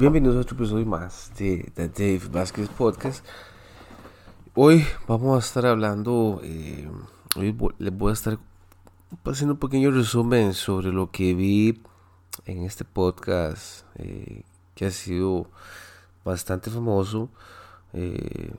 [0.00, 3.22] Bienvenidos a otro episodio más de, The Dave Vázquez Podcast.
[4.54, 6.90] Hoy vamos a estar hablando, eh,
[7.36, 8.38] hoy les voy a estar
[9.26, 11.82] haciendo un pequeño resumen sobre lo que vi
[12.46, 14.44] en este podcast eh,
[14.74, 15.50] que ha sido
[16.24, 17.28] bastante famoso
[17.92, 18.54] eh,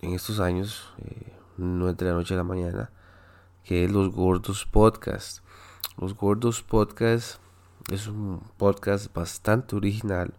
[0.00, 0.94] en estos años,
[1.58, 2.90] no entre la noche a la mañana,
[3.64, 5.40] que es Los Gordos Podcast.
[5.98, 7.38] Los Gordos Podcast
[7.92, 10.32] es un podcast bastante original.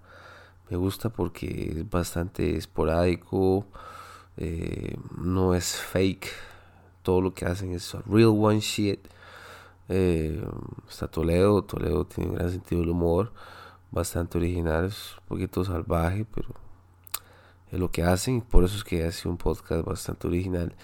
[0.70, 3.66] Me gusta porque es bastante esporádico.
[4.38, 6.28] Eh, no es fake.
[7.04, 9.00] Todo lo que hacen es real one shit.
[9.90, 10.44] Eh,
[10.90, 11.64] está Toledo.
[11.64, 13.32] Toledo tiene un gran sentido del humor.
[13.92, 14.86] Bastante original.
[14.86, 16.50] Es un poquito salvaje, pero
[17.72, 18.42] es lo que hacen.
[18.42, 20.76] Por eso es que hace un podcast bastante original.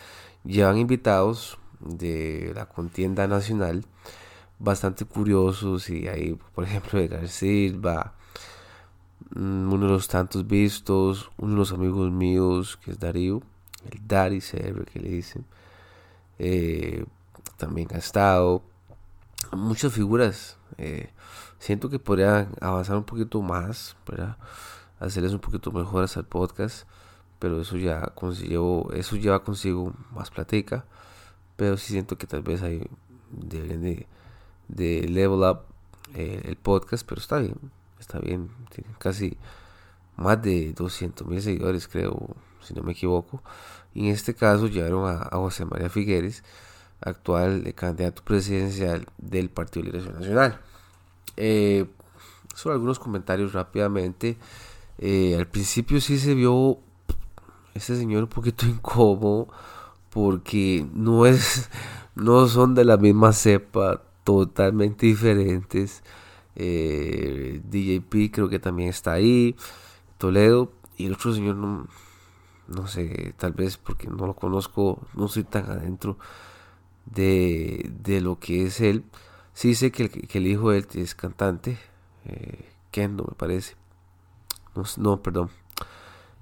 [0.45, 3.85] Llevan invitados de la contienda nacional
[4.59, 8.13] bastante curiosos y ahí, por ejemplo, Edgar Silva,
[9.35, 13.41] uno de los tantos vistos, uno de los amigos míos que es Darío,
[13.89, 15.45] el Dari CR que le dicen,
[16.39, 17.05] eh,
[17.57, 18.63] también ha estado,
[19.51, 21.09] muchas figuras, eh,
[21.59, 24.37] siento que podrían avanzar un poquito más, para
[24.99, 26.87] hacerles un poquito mejoras al podcast,
[27.39, 30.85] pero eso ya consiguió, eso lleva consigo más platica,
[31.55, 32.87] pero sí siento que tal vez hay
[33.31, 34.07] deben de
[34.67, 35.61] de Level Up
[36.15, 37.55] eh, el podcast, pero está bien,
[38.03, 39.37] está bien, tiene casi
[40.17, 43.41] más de 200 mil seguidores creo, si no me equivoco.
[43.93, 46.43] Y en este caso llegaron a, José María Figueres,
[47.01, 50.59] actual candidato presidencial del Partido de Liberación Nacional.
[51.37, 51.85] Eh,
[52.65, 54.37] algunos comentarios rápidamente.
[54.99, 56.79] Eh, al principio sí se vio
[57.73, 59.47] este señor un poquito incómodo
[60.09, 61.69] porque no es
[62.15, 66.03] no son de la misma cepa totalmente diferentes.
[66.55, 69.55] Eh, DJP creo que también está ahí.
[70.17, 70.71] Toledo.
[70.97, 71.87] Y el otro señor no,
[72.67, 76.17] no sé, tal vez porque no lo conozco, no soy tan adentro
[77.05, 79.03] de, de lo que es él.
[79.53, 81.77] Sí sé que el, que el hijo de él es cantante.
[82.25, 83.75] Eh, Kendo me parece.
[84.97, 85.49] No, perdón.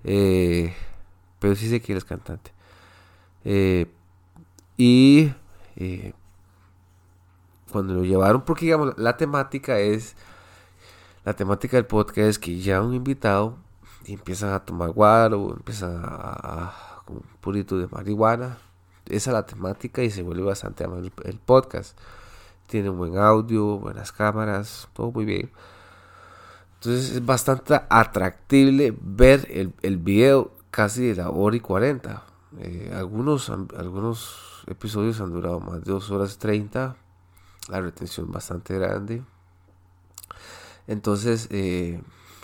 [0.03, 0.73] Eh,
[1.39, 2.51] pero sí sé que él es cantante.
[3.43, 3.87] Eh,
[4.77, 5.31] y
[7.71, 10.15] cuando lo llevaron, porque digamos, la temática es,
[11.23, 13.57] la temática del podcast es que ya un invitado
[14.05, 16.73] y empiezan a tomar guaro, empiezan a,
[17.05, 18.57] con purito de marihuana,
[19.07, 21.97] esa es la temática y se vuelve bastante amable el podcast.
[22.67, 25.51] Tiene un buen audio, buenas cámaras, todo muy bien.
[26.75, 32.23] Entonces es bastante atractible ver el, el video casi de la hora y 40.
[32.59, 36.95] Eh, algunos, algunos episodios han durado más de 2 horas 30,
[37.69, 39.23] la retención bastante grande.
[40.87, 42.01] Entonces, eh,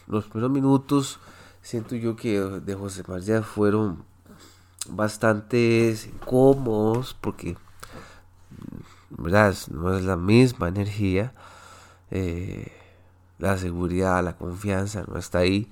[0.08, 1.20] los primeros minutos
[1.62, 4.06] siento yo que de José María fueron
[4.90, 7.58] bastante incómodos porque,
[9.10, 9.56] ¿verdad?
[9.70, 11.34] No es la misma energía.
[12.12, 12.72] Eh,
[13.40, 15.70] la seguridad, la confianza no está ahí.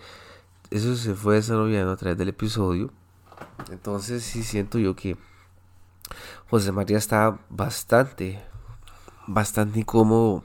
[0.70, 2.92] Eso se fue desarrollando a través del episodio.
[3.72, 5.18] Entonces sí siento yo que
[6.50, 8.44] José María está bastante,
[9.28, 10.44] bastante incómodo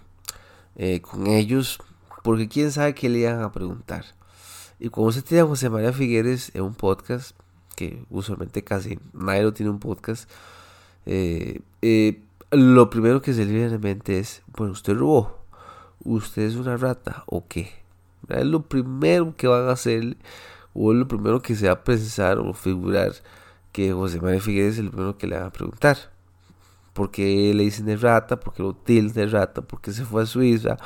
[0.76, 1.78] eh, con ellos,
[2.22, 4.04] porque quién sabe qué le iban a preguntar.
[4.78, 7.36] Y cuando se tiene a José María Figueres en un podcast,
[7.76, 10.30] que usualmente casi nadie lo tiene un podcast,
[11.06, 15.38] eh, eh, lo primero que se le viene a mente es, bueno, usted robó,
[16.04, 17.72] usted es una rata o qué.
[18.28, 20.16] Es lo primero que van a hacer,
[20.72, 23.12] o es lo primero que se va a pensar o figurar
[23.72, 26.10] que José María Figueres es lo primero que le van a preguntar
[26.92, 30.04] por qué le dicen de rata, por qué lo tildan de rata, por qué se
[30.04, 30.76] fue a Suiza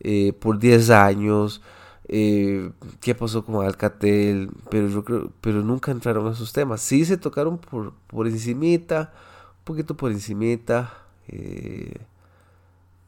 [0.00, 1.62] eh, por 10 años,
[2.08, 6.80] eh, qué pasó con Alcatel, pero yo creo, pero nunca entraron a esos temas.
[6.80, 9.12] Sí se tocaron por, por encimita,
[9.60, 10.92] un poquito por encimita,
[11.28, 11.96] eh,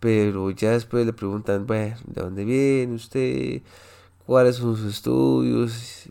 [0.00, 3.62] pero ya después le preguntan, bueno, ¿de dónde viene usted?
[4.26, 6.09] ¿Cuáles son sus estudios?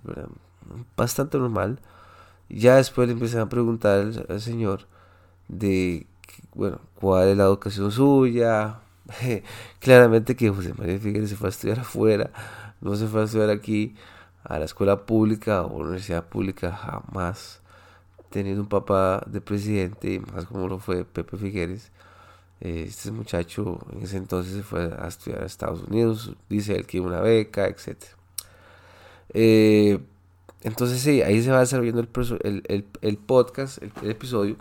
[0.98, 1.80] Bastante normal.
[2.50, 4.88] Ya después le empiezan a preguntar al señor
[5.48, 6.08] de
[6.54, 8.80] bueno, cuál es la educación suya.
[9.80, 12.32] Claramente que José María Figueres se fue a estudiar afuera,
[12.82, 13.96] no se fue a estudiar aquí
[14.44, 17.62] a la escuela pública o universidad pública, jamás
[18.30, 21.92] teniendo un papá de presidente, más como lo fue Pepe Figueres.
[22.60, 27.00] Este muchacho en ese entonces se fue a estudiar a Estados Unidos, dice él que
[27.00, 27.96] una beca, etc.
[29.34, 30.00] Eh,
[30.64, 34.56] entonces sí, ahí se va desarrollando el, el, el podcast, el episodio.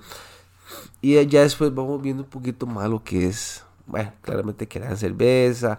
[1.00, 4.96] Y ya después vamos viendo un poquito más lo que es, bueno, claramente que la
[4.96, 5.78] cerveza,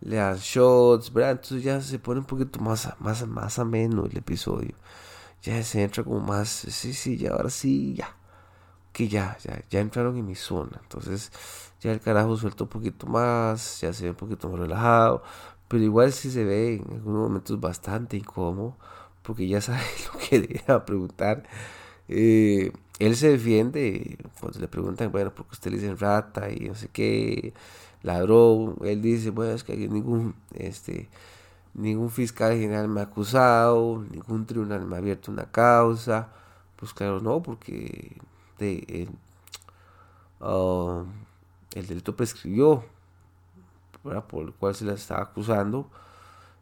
[0.00, 1.32] le dan shots, ¿verdad?
[1.32, 4.74] Entonces ya se pone un poquito más, más, más ameno el episodio.
[5.42, 8.16] Ya se entra como más, sí, sí, ya ahora sí, ya.
[8.92, 10.80] Que ya, ya, ya entraron en mi zona.
[10.82, 11.32] Entonces
[11.80, 15.22] ya el carajo suelta un poquito más, ya se ve un poquito más relajado.
[15.68, 18.76] Pero igual sí se ve en algunos momentos bastante incómodo,
[19.22, 19.82] porque ya sabe
[20.12, 21.44] lo que le iba a preguntar.
[22.08, 26.74] Eh, él se defiende cuando le preguntan, bueno, porque usted le dicen rata y no
[26.74, 27.52] sé qué,
[28.02, 28.76] ladrón.
[28.84, 31.08] Él dice, bueno, es que ningún, este,
[31.74, 36.28] ningún fiscal general me ha acusado, ningún tribunal me ha abierto una causa.
[36.76, 38.16] Pues claro, no, porque
[40.40, 41.06] um,
[41.74, 42.84] el delito prescribió,
[44.02, 45.88] por el cual se le estaba acusando,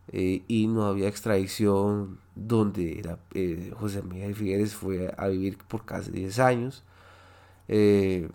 [0.09, 6.11] eh, y no había extradición donde eh, José Miguel Figueres fue a vivir por casi
[6.11, 6.85] 10 años.
[7.69, 8.29] Eh,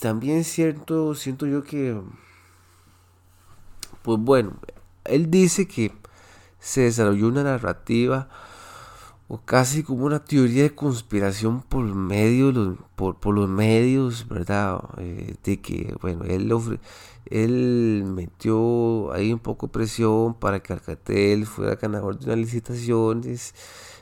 [0.00, 2.00] también cierto, siento yo que,
[4.02, 4.58] pues bueno,
[5.04, 5.92] él dice que
[6.58, 8.28] se desarrolló una narrativa
[9.28, 14.80] o casi como una teoría de conspiración por medio los, por, por los medios, ¿verdad?
[14.98, 16.52] Eh, de que, bueno, él,
[17.26, 23.54] él metió ahí un poco presión para que Alcatel fuera ganador de unas licitaciones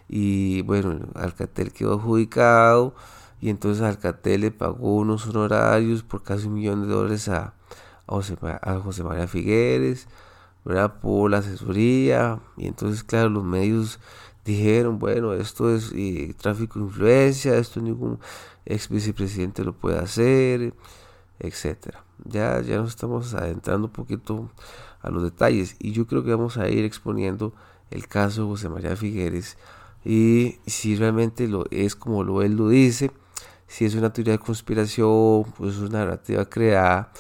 [0.08, 2.94] y, bueno, Alcatel quedó adjudicado
[3.40, 7.54] y entonces Alcatel le pagó unos honorarios por casi un millón de dólares a,
[8.06, 10.06] José, a José María Figueres,
[10.66, 11.00] ¿verdad?
[11.00, 14.00] Por la asesoría y entonces, claro, los medios
[14.44, 18.18] dijeron, bueno, esto es eh, tráfico de influencia, esto ningún
[18.66, 20.74] ex vicepresidente lo puede hacer,
[21.38, 22.04] etcétera.
[22.24, 24.50] Ya, ya nos estamos adentrando un poquito
[25.02, 27.54] a los detalles y yo creo que vamos a ir exponiendo
[27.90, 29.56] el caso de José María Figueres
[30.04, 33.10] y si realmente lo es como lo él lo dice,
[33.66, 37.12] si es una teoría de conspiración, pues es una narrativa creada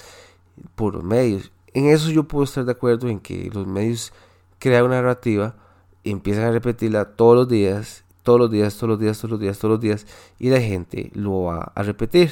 [0.74, 1.50] por los medios.
[1.72, 4.12] En eso yo puedo estar de acuerdo en que los medios
[4.58, 5.56] crean una narrativa
[6.04, 9.40] y empiezan a repetirla todos los días, todos los días, todos los días, todos los
[9.40, 10.06] días, todos los días,
[10.38, 12.30] y la gente lo va a repetir.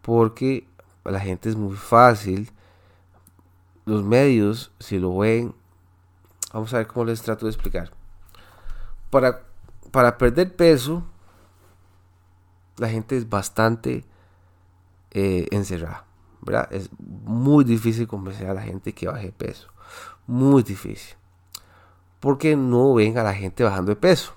[0.00, 0.66] Porque
[1.04, 2.50] la gente es muy fácil.
[3.84, 5.54] Los medios, si lo ven,
[6.52, 7.90] vamos a ver cómo les trato de explicar.
[9.10, 9.42] Para,
[9.90, 11.04] para perder peso,
[12.78, 14.06] la gente es bastante
[15.10, 16.06] eh, encerrada.
[16.40, 16.72] ¿verdad?
[16.72, 19.68] Es muy difícil convencer a la gente que baje peso.
[20.26, 21.19] Muy difícil
[22.20, 24.34] porque no ven a la gente bajando de peso.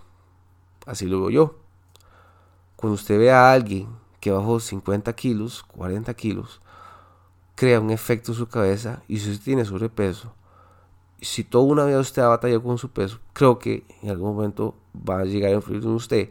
[0.85, 1.55] Así lo veo yo.
[2.75, 3.87] Cuando usted ve a alguien
[4.19, 6.61] que bajó 50 kilos, 40 kilos,
[7.55, 10.33] crea un efecto en su cabeza y si usted tiene sobrepeso,
[11.21, 14.75] si toda una vida usted ha batallado con su peso, creo que en algún momento
[14.97, 16.29] va a llegar a influir en usted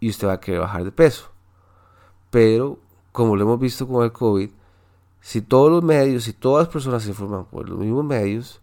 [0.00, 1.30] y usted va a querer bajar de peso.
[2.30, 2.78] Pero,
[3.12, 4.50] como lo hemos visto con el COVID,
[5.20, 8.60] si todos los medios, si todas las personas se informan por los mismos medios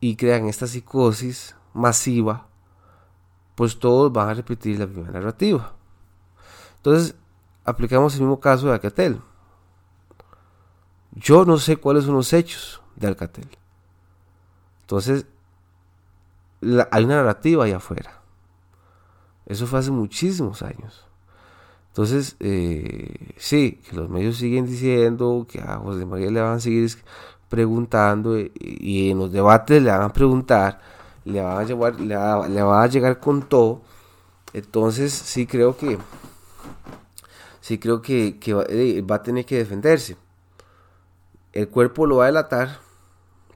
[0.00, 2.48] y crean esta psicosis masiva,
[3.54, 5.72] pues todos van a repetir la misma narrativa.
[6.76, 7.14] Entonces,
[7.64, 9.20] aplicamos el mismo caso de Alcatel.
[11.12, 13.48] Yo no sé cuáles son los hechos de Alcatel.
[14.82, 15.26] Entonces,
[16.90, 18.22] hay una narrativa allá afuera.
[19.46, 21.06] Eso fue hace muchísimos años.
[21.88, 26.60] Entonces, eh, sí, que los medios siguen diciendo que a José María le van a
[26.60, 26.90] seguir
[27.48, 30.80] preguntando y, y en los debates le van a preguntar
[31.28, 33.82] le va a, llevar, le va, a llegar con todo.
[34.54, 35.98] Entonces sí creo que
[37.60, 38.38] sí creo que,
[38.68, 40.16] eh, va, a tener que defenderse.
[41.52, 42.78] El cuerpo lo va a delatar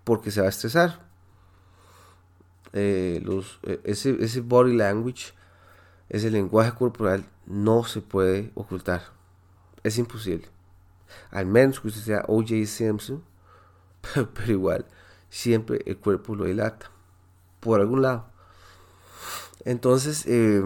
[0.04, 1.00] porque se va a estresar.
[2.75, 5.32] Eh, los, eh, ese, ese body language,
[6.08, 9.02] ese lenguaje corporal, no se puede ocultar.
[9.82, 10.49] Es imposible.
[11.30, 13.23] Al menos que usted sea OJ Simpson,
[14.35, 14.87] pero igual,
[15.30, 16.91] siempre el cuerpo lo delata
[17.62, 18.26] por algún lado.
[19.64, 20.62] Entonces, eh,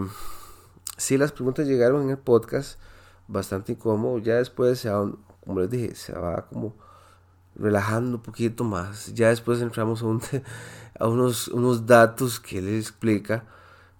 [0.97, 2.79] sí, las preguntas llegaron en el podcast
[3.27, 4.17] bastante incómodo.
[4.17, 6.75] Ya después, se como les dije, se va como
[7.55, 9.13] relajando un poquito más.
[9.13, 10.01] Ya después entramos
[10.99, 13.45] a, unos, unos datos que él explica,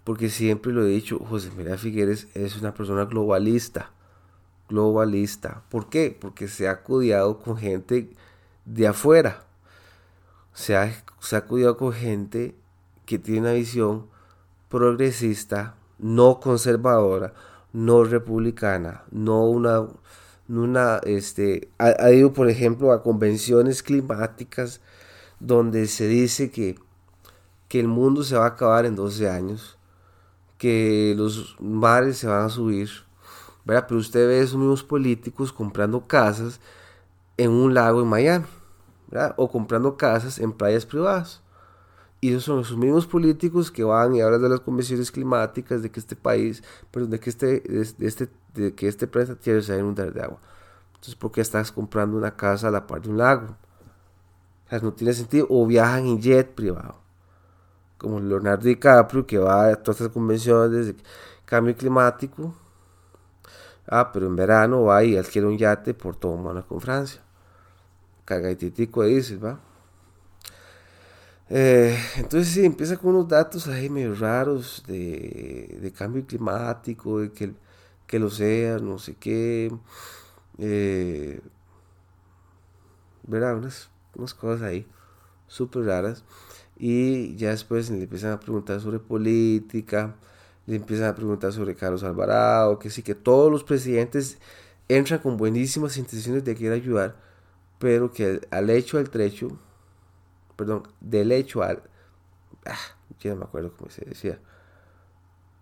[0.04, 3.92] porque siempre lo he dicho, José María Figueres es una persona globalista.
[4.70, 5.64] Globalista.
[5.70, 6.18] ¿Por qué?
[6.20, 8.12] Porque se ha cuidado con gente
[8.66, 9.44] de afuera.
[10.54, 12.56] Se ha, se ha con gente
[13.08, 14.08] que tiene una visión
[14.70, 17.34] progresista, no conservadora,
[17.72, 19.88] no republicana, no una,
[20.50, 24.82] una este, ha, ido por ejemplo a convenciones climáticas
[25.40, 26.78] donde se dice que,
[27.70, 29.78] que el mundo se va a acabar en 12 años,
[30.58, 32.90] que los mares se van a subir,
[33.64, 33.86] ¿verdad?
[33.88, 36.60] Pero usted ve esos mismos políticos comprando casas
[37.38, 38.46] en un lago en Miami,
[39.38, 41.42] o comprando casas en playas privadas.
[42.28, 45.90] Y esos son los mismos políticos que van y hablan de las convenciones climáticas, de
[45.90, 49.72] que este país, perdón, de que este, de, este, de que este planeta Tierra se
[49.72, 50.38] va a inundar de agua.
[50.90, 53.56] Entonces, ¿por qué estás comprando una casa a la par de un lago?
[54.66, 55.48] O sea, no tiene sentido.
[55.50, 57.00] O viajan en jet privado.
[57.98, 60.96] Como Leonardo DiCaprio, que va a todas estas convenciones de
[61.46, 62.54] cambio climático.
[63.88, 67.22] Ah, pero en verano va y adquiere un yate por todo mano con Francia.
[68.26, 69.62] Cagaititico dices, ¿va?
[71.50, 77.54] Eh, entonces sí, empieza con unos datos ahí medio raros de, cambio climático, de que,
[78.06, 79.72] que lo sea, no sé qué.
[80.58, 81.42] Eh,
[83.24, 83.58] ¿Verdad?
[83.58, 84.88] Unas, unas cosas ahí
[85.48, 86.24] súper raras.
[86.78, 90.16] Y ya después le empiezan a preguntar sobre política,
[90.68, 94.38] le empiezan a preguntar sobre Carlos Alvarado, que sí, que todos los presidentes
[94.90, 97.16] entran con buenísimas intenciones de querer ayudar,
[97.80, 99.58] pero que al hecho al trecho
[100.58, 101.82] perdón, del hecho al,
[102.66, 102.76] ah,
[103.22, 104.40] ya no me acuerdo cómo se decía,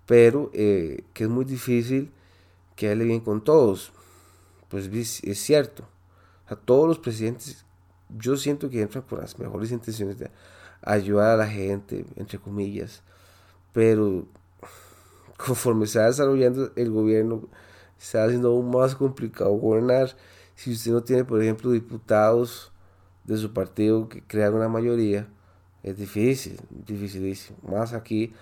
[0.08, 2.12] pero eh, que es muy difícil
[2.76, 3.92] que hable bien con todos,
[4.70, 4.90] pues
[5.24, 5.88] es cierto,
[6.48, 7.66] a todos los presidentes,
[8.18, 10.32] yo siento que entran con las mejores intenciones de
[10.82, 13.04] ayudar a la gente, entre comillas,
[13.74, 14.26] pero
[15.38, 17.48] conforme se va desarrollando el gobierno,
[17.98, 20.16] se va haciendo aún más complicado gobernar.
[20.56, 22.72] Si usted no tiene, por ejemplo, diputados
[23.26, 25.28] de su partido que crear una mayoría
[25.84, 27.58] es difícil, dificilísimo.
[27.70, 28.34] Más aquí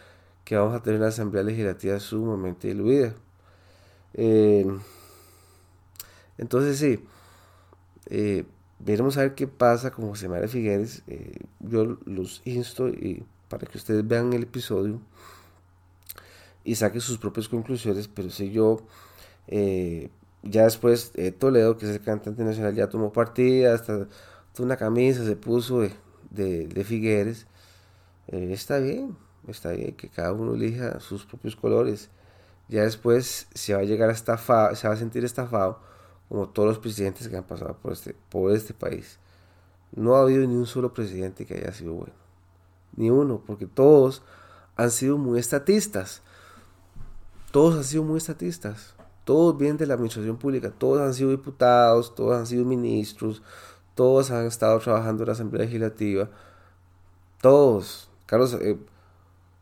[0.44, 3.14] que vamos a tener una asamblea legislativa sumamente diluida.
[4.14, 4.66] Eh,
[6.38, 7.04] entonces sí,
[8.10, 8.46] eh,
[8.80, 11.04] veremos a ver qué pasa con José María Figueres.
[11.08, 15.02] Eh, yo los insto y para que ustedes vean el episodio
[16.64, 18.82] y saquen sus propias conclusiones, pero si yo
[20.44, 24.08] ya después Toledo, que es el cantante nacional, ya tomó partida, hasta
[24.60, 25.94] una camisa se puso de,
[26.68, 27.48] de, Figueres,
[28.28, 29.18] eh, está bien,
[29.48, 32.10] está bien que cada uno elija sus propios colores.
[32.70, 35.80] Ya después se va a llegar a estafado, se va a sentir estafado
[36.30, 39.20] como todos los presidentes que han pasado por este, por este país.
[39.96, 42.14] No ha habido ni un solo presidente que haya sido bueno.
[42.96, 44.24] Ni uno, porque todos
[44.76, 46.22] han sido muy estatistas.
[47.52, 48.96] Todos han sido muy estatistas.
[49.24, 50.72] Todos vienen de la administración pública.
[50.72, 53.42] Todos han sido diputados, todos han sido ministros,
[53.96, 56.30] todos han estado trabajando en la Asamblea Legislativa,
[57.42, 58.10] todos.
[58.26, 58.78] Carlos, eh,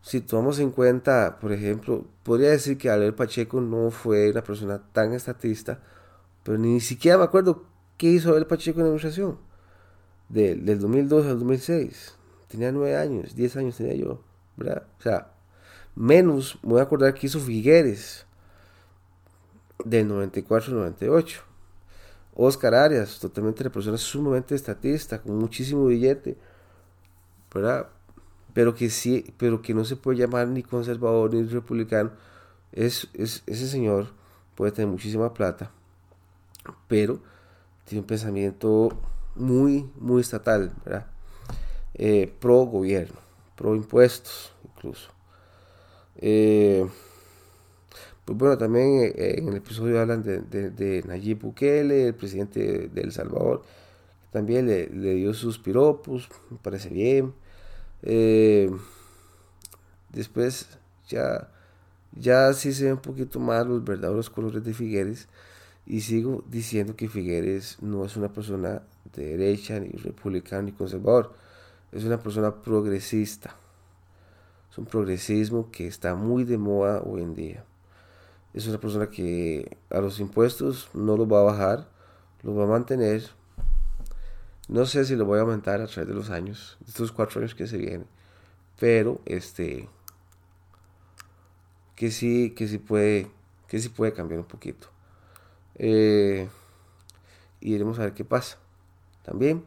[0.02, 4.82] si tomamos en cuenta, por ejemplo, podría decir que Albert Pacheco no fue una persona
[4.94, 5.80] tan estatista,
[6.44, 7.66] pero ni siquiera me acuerdo
[7.98, 9.38] qué hizo Albert Pacheco en la administración.
[10.30, 12.16] del 2002 al 2006.
[12.48, 14.22] Tenía nueve años, diez años tenía yo,
[14.58, 14.84] ¿verdad?
[15.00, 15.34] O sea,
[15.96, 18.26] menos me voy a acordar que hizo Figueres
[19.86, 21.51] del 94 al 98.
[22.36, 26.38] Oscar Arias, totalmente una persona sumamente estatista, con muchísimo billete,
[27.54, 27.90] ¿verdad?
[28.54, 32.12] Pero que sí, pero que no se puede llamar ni conservador ni republicano.
[32.72, 34.08] Es, ese señor
[34.56, 35.72] puede tener muchísima plata,
[36.88, 37.20] pero
[37.86, 38.98] tiene un pensamiento
[39.36, 41.08] muy, muy estatal, ¿verdad?
[41.94, 43.20] Eh, pro gobierno,
[43.56, 45.10] pro impuestos, incluso.
[46.16, 46.88] Eh,
[48.32, 53.02] pues bueno, también eh, en el episodio hablan de, de, Nayib Bukele, el presidente de
[53.02, 53.64] El Salvador,
[54.32, 57.34] también le, dio sus piropos, me parece bien.
[58.04, 58.72] Eh,
[60.14, 60.78] después
[61.10, 61.50] ya,
[62.14, 65.28] ya sí se ven un poquito más los verdaderos colores de Figueres
[65.86, 68.84] y sigo diciendo que Figueres no es una persona
[69.14, 71.34] de derecha, ni republicano, ni conservador,
[71.92, 73.56] es una persona progresista.
[74.72, 77.66] Es un progresismo que está muy de moda hoy en día
[78.54, 81.88] es una persona que a los impuestos no los va a bajar,
[82.44, 83.30] los va a mantener.
[84.68, 87.56] No sé si lo voy a aumentar a través de los años, estos cuatro años
[87.56, 88.08] que se vienen,
[88.80, 89.88] pero este
[91.96, 93.32] que sí, que sí puede,
[93.68, 94.88] que sí puede cambiar un poquito.
[95.76, 96.50] Eh,
[97.60, 98.58] y iremos a ver qué pasa.
[99.24, 99.64] También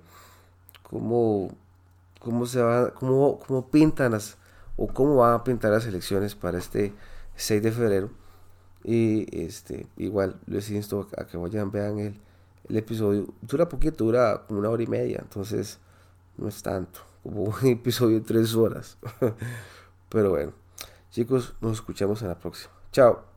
[0.83, 1.57] cómo,
[2.21, 4.37] cómo se va, cómo, cómo pintan las,
[4.77, 6.93] o cómo van a pintar las elecciones para este
[7.37, 8.24] 6 de febrero
[8.85, 12.21] y este, igual les insto a que vayan, vean el,
[12.69, 13.27] el episodio.
[13.41, 15.79] Dura poquito, dura como una hora y media, entonces
[16.37, 18.99] no es tanto, como un episodio de tres horas.
[20.11, 20.53] Pero bueno,
[21.11, 22.73] chicos, nos escuchamos en la próxima.
[22.93, 23.34] Chao.